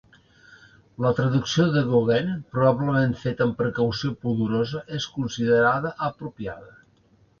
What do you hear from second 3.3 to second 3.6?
amb